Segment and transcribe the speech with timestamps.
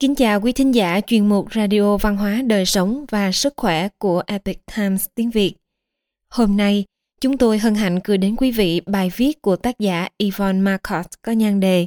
[0.00, 3.88] Kính chào quý thính giả chuyên mục Radio Văn hóa Đời Sống và Sức Khỏe
[3.98, 5.54] của Epic Times tiếng Việt.
[6.30, 6.84] Hôm nay,
[7.20, 11.10] chúng tôi hân hạnh gửi đến quý vị bài viết của tác giả Yvonne Marcotte
[11.22, 11.86] có nhan đề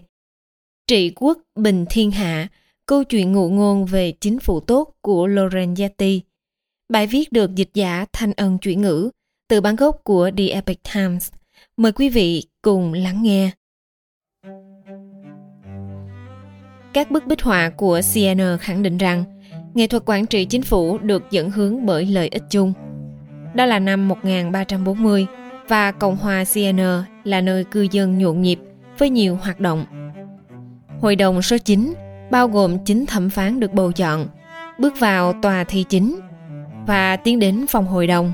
[0.88, 2.48] Trị quốc bình thiên hạ,
[2.86, 5.76] câu chuyện ngụ ngôn về chính phủ tốt của Lauren
[6.90, 9.10] Bài viết được dịch giả thanh ân chuyển ngữ
[9.50, 11.32] từ bản gốc của The Epic Times.
[11.78, 13.52] Mời quý vị cùng lắng nghe.
[16.94, 19.24] Các bức bích họa của CN khẳng định rằng
[19.74, 22.74] nghệ thuật quản trị chính phủ được dẫn hướng bởi lợi ích chung.
[23.54, 25.28] Đó là năm 1340
[25.68, 26.80] và Cộng hòa CN
[27.24, 28.60] là nơi cư dân nhộn nhịp
[28.98, 29.86] với nhiều hoạt động.
[31.02, 31.94] Hội đồng số 9
[32.32, 34.28] bao gồm 9 thẩm phán được bầu chọn,
[34.80, 36.20] bước vào tòa thi chính
[36.88, 38.34] và tiến đến phòng hội đồng.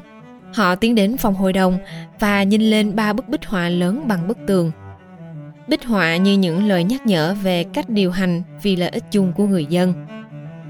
[0.53, 1.77] Họ tiến đến phòng hội đồng
[2.19, 4.71] và nhìn lên ba bức bích họa lớn bằng bức tường–
[5.67, 9.33] bích họa như những lời nhắc nhở về cách điều hành vì lợi ích chung
[9.35, 9.93] của người dân.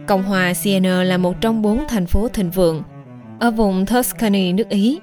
[0.08, 2.84] Cộng hòa Siena là một trong bốn thành phố thịnh vượng
[3.40, 5.00] ở vùng Tuscany nước Ý.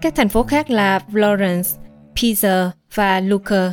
[0.00, 1.78] Các thành phố khác là Florence,
[2.16, 3.72] Pisa và Lucca.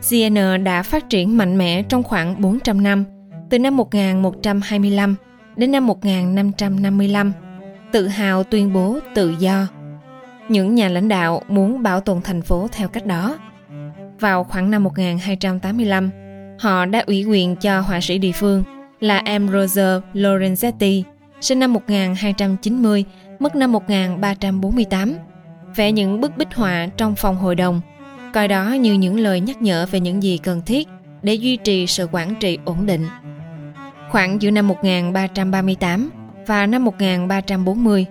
[0.00, 3.04] Siena đã phát triển mạnh mẽ trong khoảng 400 năm,
[3.50, 5.14] từ năm 1125
[5.56, 7.32] đến năm 1555,
[7.92, 9.66] tự hào tuyên bố tự do.
[10.48, 13.38] Những nhà lãnh đạo muốn bảo tồn thành phố theo cách đó
[14.20, 16.10] vào khoảng năm 1285,
[16.58, 18.64] họ đã ủy quyền cho họa sĩ địa phương
[19.00, 21.02] là Ambrose Lorenzetti,
[21.40, 23.04] sinh năm 1290,
[23.38, 25.16] mất năm 1348,
[25.76, 27.80] vẽ những bức bích họa trong phòng hội đồng,
[28.32, 30.88] coi đó như những lời nhắc nhở về những gì cần thiết
[31.22, 33.06] để duy trì sự quản trị ổn định.
[34.10, 36.10] Khoảng giữa năm 1338
[36.46, 38.06] và năm 1340,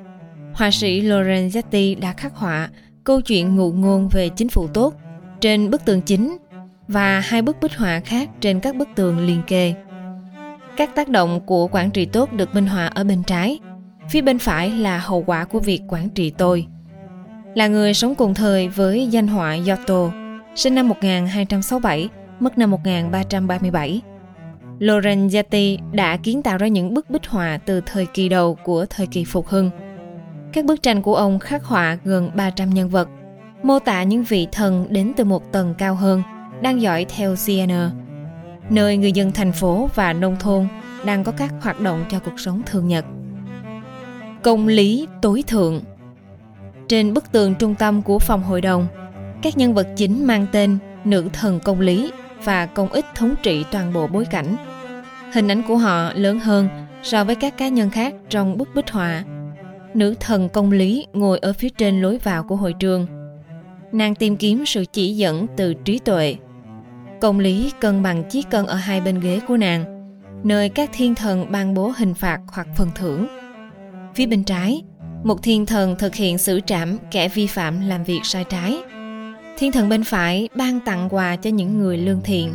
[0.53, 2.69] họa sĩ Lorenzetti đã khắc họa
[3.03, 4.93] câu chuyện ngụ ngôn về chính phủ tốt
[5.43, 6.37] trên bức tường chính
[6.87, 9.73] và hai bức bích họa khác trên các bức tường liền kề.
[10.77, 13.59] Các tác động của quản trị tốt được minh họa ở bên trái,
[14.09, 16.67] phía bên phải là hậu quả của việc quản trị tôi.
[17.55, 20.11] Là người sống cùng thời với danh họa Giotto,
[20.55, 24.01] sinh năm 1267, mất năm 1337.
[24.79, 29.07] Lorenzetti đã kiến tạo ra những bức bích họa từ thời kỳ đầu của thời
[29.07, 29.69] kỳ phục hưng.
[30.53, 33.09] Các bức tranh của ông khắc họa gần 300 nhân vật
[33.63, 36.23] mô tả những vị thần đến từ một tầng cao hơn
[36.61, 37.91] đang dõi theo Siena,
[38.69, 40.67] nơi người dân thành phố và nông thôn
[41.05, 43.05] đang có các hoạt động cho cuộc sống thường nhật.
[44.43, 45.81] Công lý tối thượng
[46.87, 48.87] Trên bức tường trung tâm của phòng hội đồng,
[49.41, 52.11] các nhân vật chính mang tên nữ thần công lý
[52.43, 54.55] và công ích thống trị toàn bộ bối cảnh.
[55.33, 56.69] Hình ảnh của họ lớn hơn
[57.03, 59.23] so với các cá nhân khác trong bức bích họa.
[59.93, 63.07] Nữ thần công lý ngồi ở phía trên lối vào của hội trường–
[63.93, 66.35] nàng tìm kiếm sự chỉ dẫn từ trí tuệ.
[67.21, 69.85] Công lý cân bằng chiếc cân ở hai bên ghế của nàng,
[70.43, 73.27] nơi các thiên thần ban bố hình phạt hoặc phần thưởng.
[74.15, 74.81] Phía bên trái,
[75.23, 78.77] một thiên thần thực hiện xử trảm kẻ vi phạm làm việc sai trái.
[79.57, 82.53] Thiên thần bên phải ban tặng quà cho những người lương thiện.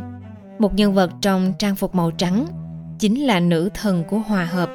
[0.58, 2.46] Một nhân vật trong trang phục màu trắng
[2.98, 4.70] chính là nữ thần của hòa hợp.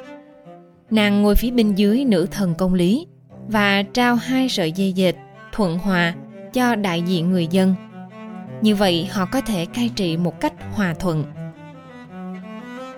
[0.90, 3.06] Nàng ngồi phía bên dưới nữ thần công lý
[3.48, 5.14] và trao hai sợi dây dệt
[5.52, 6.14] thuận hòa
[6.54, 7.74] cho đại diện người dân.
[8.60, 11.24] Như vậy, họ có thể cai trị một cách hòa thuận.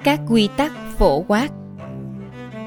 [0.04, 1.48] Các quy tắc phổ quát.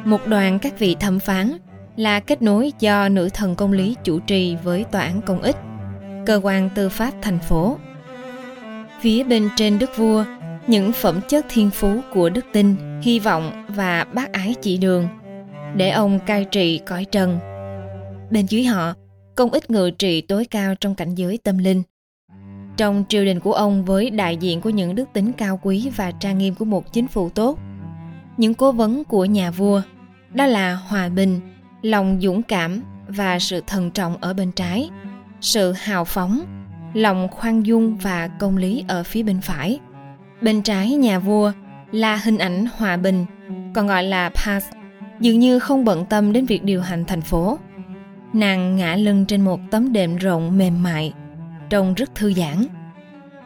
[0.05, 1.51] Một đoàn các vị thẩm phán
[1.95, 5.55] là kết nối do nữ thần công lý chủ trì với tòa án công ích,
[6.25, 7.77] cơ quan tư pháp thành phố.
[9.01, 10.25] Phía bên trên đức vua,
[10.67, 15.07] những phẩm chất thiên phú của đức tin, hy vọng và bác ái chỉ đường,
[15.75, 17.39] để ông cai trị cõi trần.
[18.31, 18.93] Bên dưới họ
[19.39, 21.83] công ích ngự trị tối cao trong cảnh giới tâm linh.
[22.77, 26.11] Trong triều đình của ông với đại diện của những đức tính cao quý và
[26.11, 27.59] trang nghiêm của một chính phủ tốt,
[28.37, 29.81] những cố vấn của nhà vua
[30.33, 31.39] đó là hòa bình,
[31.81, 34.89] lòng dũng cảm và sự thần trọng ở bên trái,
[35.41, 36.41] sự hào phóng,
[36.93, 39.79] lòng khoan dung và công lý ở phía bên phải.
[40.41, 41.51] Bên trái nhà vua
[41.91, 43.25] là hình ảnh hòa bình,
[43.73, 44.61] còn gọi là Paz,
[45.19, 47.57] dường như không bận tâm đến việc điều hành thành phố
[48.33, 51.13] Nàng ngã lưng trên một tấm đệm rộng mềm mại,
[51.69, 52.65] trông rất thư giãn.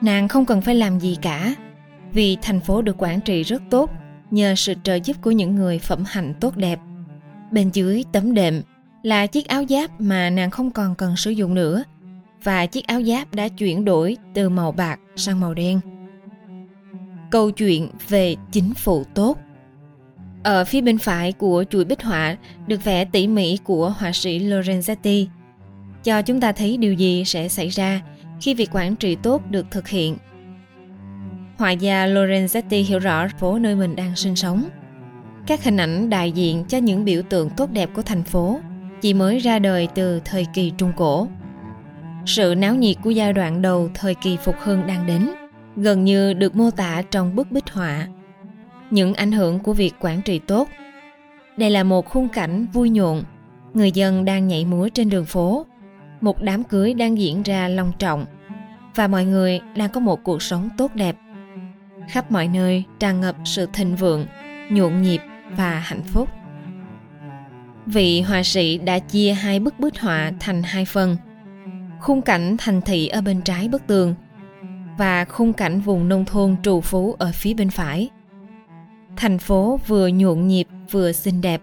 [0.02, 1.56] Nàng không cần phải làm gì cả,
[2.14, 3.92] vì thành phố được quản trị rất tốt
[4.32, 6.80] nhờ sự trợ giúp của những người phẩm hạnh tốt đẹp.
[7.52, 8.62] Bên dưới tấm đệm
[9.04, 11.84] là chiếc áo giáp mà nàng không còn cần sử dụng nữa
[12.44, 15.80] và chiếc áo giáp đã chuyển đổi từ màu bạc sang màu đen.
[17.32, 19.38] Câu chuyện về chính phủ tốt
[20.44, 22.36] ở phía bên phải của chuỗi bích họa
[22.68, 25.26] được vẽ tỉ mỉ của họa sĩ Lorenzetti,
[26.04, 28.02] cho chúng ta thấy điều gì sẽ xảy ra
[28.42, 30.18] khi việc quản trị tốt được thực hiện.
[31.58, 34.64] họa gia Lorenzetti hiểu rõ phố nơi mình đang sinh sống.
[35.48, 38.60] Các hình ảnh đại diện cho những biểu tượng tốt đẹp của thành phố
[39.02, 41.28] chỉ mới ra đời từ thời kỳ Trung Cổ.
[42.26, 45.30] Sự náo nhiệt của giai đoạn đầu thời kỳ phục hưng đang đến,
[45.76, 48.08] gần như được mô tả trong bức bích họa.
[48.94, 50.70] Những ảnh hưởng của việc quản trị tốt.
[51.58, 53.24] Đây là một khung cảnh vui nhộn,
[53.74, 55.66] người dân đang nhảy múa trên đường phố,
[56.22, 58.26] một đám cưới đang diễn ra long trọng
[58.96, 61.16] và mọi người đang có một cuộc sống tốt đẹp.
[62.10, 64.26] Khắp mọi nơi tràn ngập sự thịnh vượng,
[64.70, 66.30] nhộn nhịp và hạnh phúc.
[67.86, 71.18] Vị họa sĩ đã chia hai bức bích họa thành hai phần.
[72.02, 74.16] Khung cảnh thành thị ở bên trái bức tường
[74.98, 78.10] và khung cảnh vùng nông thôn trù phú ở phía bên phải.
[79.16, 81.62] Thành phố vừa nhộn nhịp vừa xinh đẹp.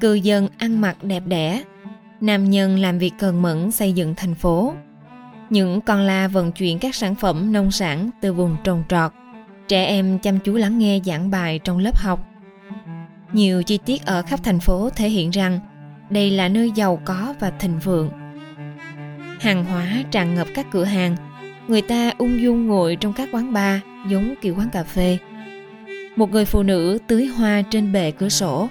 [0.00, 1.62] Cư dân ăn mặc đẹp đẽ.
[2.20, 4.74] Nam nhân làm việc cần mẫn xây dựng thành phố.
[5.50, 9.12] Những con la vận chuyển các sản phẩm nông sản từ vùng trồng trọt.
[9.68, 12.26] Trẻ em chăm chú lắng nghe giảng bài trong lớp học
[13.34, 15.60] nhiều chi tiết ở khắp thành phố thể hiện rằng
[16.10, 18.10] đây là nơi giàu có và thịnh vượng.
[19.40, 21.16] Hàng hóa tràn ngập các cửa hàng,
[21.68, 25.18] người ta ung dung ngồi trong các quán bar giống kiểu quán cà phê.
[26.16, 28.68] Một người phụ nữ tưới hoa trên bệ cửa sổ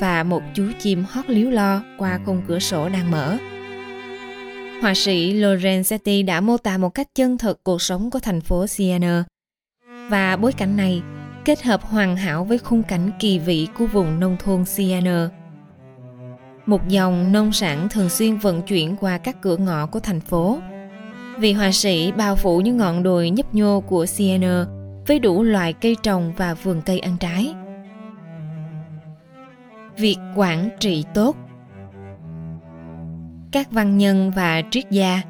[0.00, 3.36] và một chú chim hót líu lo qua khung cửa sổ đang mở.
[4.82, 8.66] Họa sĩ Lorenzetti đã mô tả một cách chân thực cuộc sống của thành phố
[8.66, 9.24] Siena.
[10.08, 11.02] Và bối cảnh này
[11.44, 15.28] kết hợp hoàn hảo với khung cảnh kỳ vĩ của vùng nông thôn Siena.
[16.66, 20.58] Một dòng nông sản thường xuyên vận chuyển qua các cửa ngõ của thành phố.
[21.38, 24.66] Vị họa sĩ bao phủ những ngọn đồi nhấp nhô của Siena
[25.08, 27.54] với đủ loại cây trồng và vườn cây ăn trái.
[29.96, 31.36] Việc quản trị tốt
[33.52, 35.22] Các văn nhân và triết gia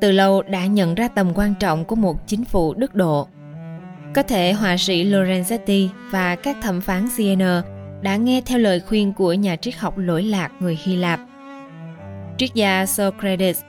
[0.00, 3.28] từ lâu đã nhận ra tầm quan trọng của một chính phủ đức độ
[4.14, 7.62] có thể họa sĩ Lorenzetti và các thẩm phán Siena
[8.02, 11.20] đã nghe theo lời khuyên của nhà triết học lỗi lạc người Hy Lạp.
[12.38, 13.62] Triết gia Socrates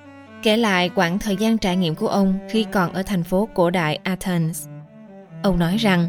[0.44, 3.70] kể lại quãng thời gian trải nghiệm của ông khi còn ở thành phố cổ
[3.70, 4.68] đại Athens.
[5.44, 6.08] Ông nói rằng,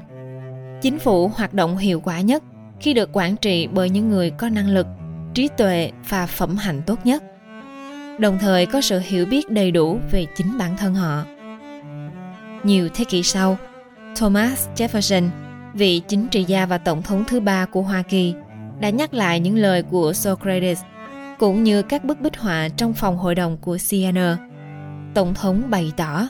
[0.82, 2.42] chính phủ hoạt động hiệu quả nhất
[2.80, 4.86] khi được quản trị bởi những người có năng lực,
[5.34, 7.22] trí tuệ và phẩm hạnh tốt nhất,
[8.18, 11.24] đồng thời có sự hiểu biết đầy đủ về chính bản thân họ.
[12.64, 13.56] Nhiều thế kỷ sau,
[14.16, 15.28] Thomas Jefferson,
[15.74, 18.34] vị chính trị gia và tổng thống thứ ba của Hoa Kỳ,
[18.80, 20.80] đã nhắc lại những lời của Socrates
[21.38, 24.36] cũng như các bức bích họa trong phòng hội đồng của Siena.
[25.14, 26.28] Tổng thống bày tỏ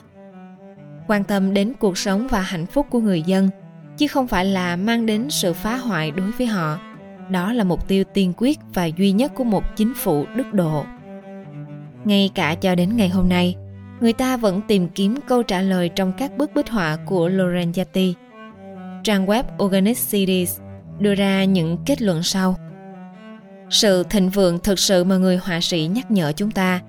[1.11, 3.49] quan tâm đến cuộc sống và hạnh phúc của người dân
[3.97, 6.79] chứ không phải là mang đến sự phá hoại đối với họ
[7.29, 10.85] đó là mục tiêu tiên quyết và duy nhất của một chính phủ đức độ
[12.05, 13.55] ngay cả cho đến ngày hôm nay
[14.01, 18.13] người ta vẫn tìm kiếm câu trả lời trong các bức bích họa của Lorenzetti.
[19.03, 20.59] Trang web Organic Cities
[20.99, 22.55] đưa ra những kết luận sau.
[23.69, 26.81] Sự thịnh vượng thực sự mà người họa sĩ nhắc nhở chúng ta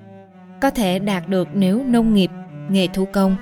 [0.61, 2.31] có thể đạt được nếu nông nghiệp,
[2.71, 3.37] nghề thủ công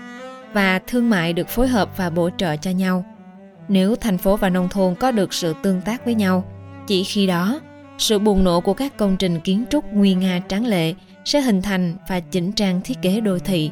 [0.53, 3.05] và thương mại được phối hợp và bổ trợ cho nhau.
[3.69, 6.45] Nếu thành phố và nông thôn có được sự tương tác với nhau,
[6.87, 7.61] chỉ khi đó,
[7.99, 10.95] sự bùng nổ của các công trình kiến trúc nguy nga tráng lệ
[11.25, 13.71] sẽ hình thành và chỉnh trang thiết kế đô thị.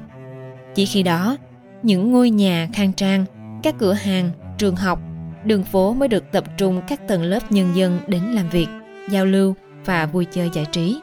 [0.75, 1.37] Chỉ khi đó,
[1.83, 3.25] những ngôi nhà khang trang,
[3.63, 5.01] các cửa hàng, trường học,
[5.45, 8.69] đường phố mới được tập trung các tầng lớp nhân dân đến làm việc,
[9.11, 9.55] giao lưu
[9.85, 11.01] và vui chơi giải trí.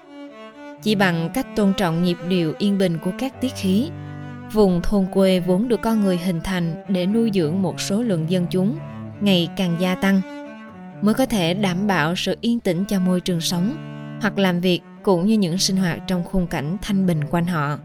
[0.84, 3.90] Chỉ bằng cách tôn trọng nhịp điệu yên bình của các tiết khí,
[4.56, 8.30] vùng thôn quê vốn được con người hình thành để nuôi dưỡng một số lượng
[8.30, 8.78] dân chúng
[9.22, 10.22] ngày càng gia tăng
[11.02, 13.76] mới có thể đảm bảo sự yên tĩnh cho môi trường sống
[14.22, 17.80] hoặc làm việc cũng như những sinh hoạt trong khung cảnh thanh bình quanh họ.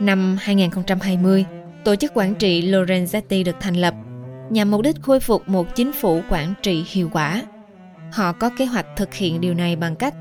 [0.00, 1.44] Năm 2020,
[1.84, 3.94] tổ chức quản trị Lorenzetti được thành lập
[4.50, 7.42] nhằm mục đích khôi phục một chính phủ quản trị hiệu quả.
[8.12, 10.14] Họ có kế hoạch thực hiện điều này bằng cách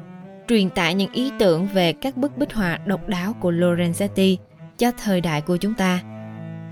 [0.48, 4.38] truyền tải những ý tưởng về các bức bích họa độc đáo của Lorenzetti
[4.80, 6.00] cho thời đại của chúng ta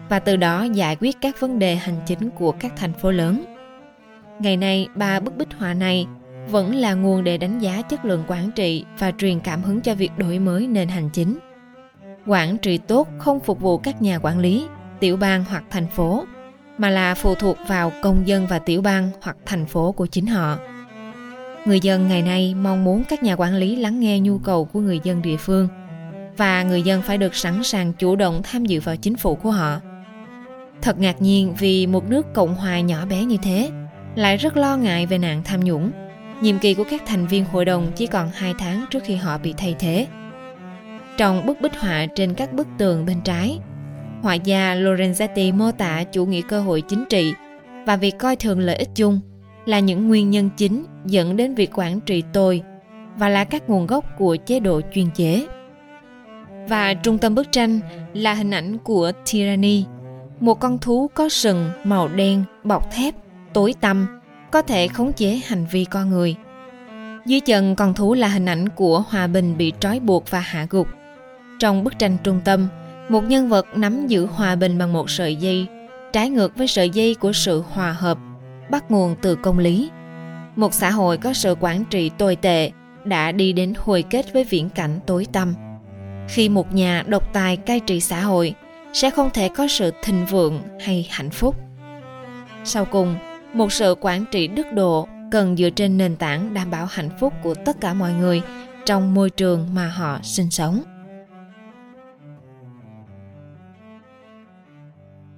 [0.09, 3.45] và từ đó giải quyết các vấn đề hành chính của các thành phố lớn.
[4.39, 6.07] Ngày nay, ba bức bích họa này
[6.49, 9.95] vẫn là nguồn để đánh giá chất lượng quản trị và truyền cảm hứng cho
[9.95, 11.37] việc đổi mới nền hành chính.
[12.25, 14.65] Quản trị tốt không phục vụ các nhà quản lý,
[14.99, 16.25] tiểu bang hoặc thành phố,
[16.77, 20.25] mà là phụ thuộc vào công dân và tiểu bang hoặc thành phố của chính
[20.25, 20.57] họ.
[21.65, 24.79] Người dân ngày nay mong muốn các nhà quản lý lắng nghe nhu cầu của
[24.79, 25.67] người dân địa phương
[26.37, 29.51] và người dân phải được sẵn sàng chủ động tham dự vào chính phủ của
[29.51, 29.79] họ.
[30.81, 33.71] Thật ngạc nhiên vì một nước Cộng hòa nhỏ bé như thế
[34.15, 35.91] lại rất lo ngại về nạn tham nhũng
[36.41, 39.37] nhiệm kỳ của các thành viên hội đồng chỉ còn 2 tháng trước khi họ
[39.37, 40.07] bị thay thế.
[41.17, 43.59] Trong bức bích họa trên các bức tường bên trái,
[44.21, 47.33] họa gia Lorenzetti mô tả chủ nghĩa cơ hội chính trị
[47.85, 49.19] và việc coi thường lợi ích chung
[49.65, 52.61] là những nguyên nhân chính dẫn đến việc quản trị tồi
[53.17, 55.47] và là các nguồn gốc của chế độ chuyên chế.
[56.67, 57.79] Và trung tâm bức tranh
[58.13, 59.85] là hình ảnh của tyranny,
[60.39, 63.15] một con thú có sừng màu đen bọc thép,
[63.53, 64.19] tối tăm,
[64.51, 66.35] có thể khống chế hành vi con người.
[67.25, 70.67] Dưới chân con thú là hình ảnh của hòa bình bị trói buộc và hạ
[70.69, 70.87] gục.
[71.59, 72.67] Trong bức tranh trung tâm,
[73.09, 75.67] một nhân vật nắm giữ hòa bình bằng một sợi dây,
[76.13, 78.17] trái ngược với sợi dây của sự hòa hợp,
[78.71, 79.89] bắt nguồn từ công lý.
[80.55, 82.71] Một xã hội có sự quản trị tồi tệ
[83.05, 85.53] đã đi đến hồi kết với viễn cảnh tối tăm.
[86.27, 88.55] Khi một nhà độc tài cai trị xã hội,
[88.93, 91.55] sẽ không thể có sự thịnh vượng hay hạnh phúc.
[92.63, 93.15] Sau cùng,
[93.53, 97.33] một sự quản trị đức độ cần dựa trên nền tảng đảm bảo hạnh phúc
[97.43, 98.41] của tất cả mọi người
[98.85, 100.83] trong môi trường mà họ sinh sống.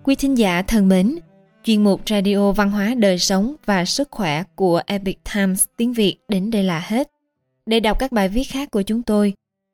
[0.04, 1.16] Quý thính giả thân mến,
[1.64, 6.18] chuyên mục Radio Văn hóa Đời Sống và Sức Khỏe của Epic Times tiếng Việt
[6.28, 7.12] đến đây là hết.
[7.66, 9.34] Để đọc các bài viết khác của chúng tôi,